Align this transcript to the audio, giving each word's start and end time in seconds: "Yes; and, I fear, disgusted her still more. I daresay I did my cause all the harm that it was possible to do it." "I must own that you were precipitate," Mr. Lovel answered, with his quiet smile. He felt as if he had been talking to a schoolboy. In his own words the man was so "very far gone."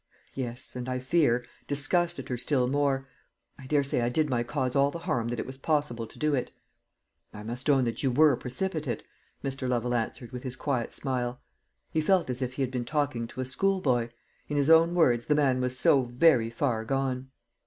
"Yes; 0.33 0.75
and, 0.75 0.89
I 0.89 0.97
fear, 0.97 1.45
disgusted 1.67 2.29
her 2.29 2.35
still 2.35 2.65
more. 2.67 3.07
I 3.59 3.67
daresay 3.67 4.01
I 4.01 4.09
did 4.09 4.31
my 4.31 4.41
cause 4.41 4.75
all 4.75 4.89
the 4.89 4.97
harm 5.05 5.27
that 5.27 5.39
it 5.39 5.45
was 5.45 5.59
possible 5.59 6.07
to 6.07 6.17
do 6.17 6.33
it." 6.33 6.51
"I 7.31 7.43
must 7.43 7.69
own 7.69 7.83
that 7.83 8.01
you 8.01 8.09
were 8.09 8.35
precipitate," 8.35 9.03
Mr. 9.43 9.69
Lovel 9.69 9.93
answered, 9.93 10.31
with 10.31 10.41
his 10.41 10.55
quiet 10.55 10.91
smile. 10.91 11.39
He 11.91 12.01
felt 12.01 12.31
as 12.31 12.41
if 12.41 12.53
he 12.53 12.63
had 12.63 12.71
been 12.71 12.83
talking 12.83 13.27
to 13.27 13.41
a 13.41 13.45
schoolboy. 13.45 14.09
In 14.47 14.57
his 14.57 14.71
own 14.71 14.95
words 14.95 15.27
the 15.27 15.35
man 15.35 15.61
was 15.61 15.77
so 15.77 16.05
"very 16.05 16.49
far 16.49 16.83
gone." 16.83 17.29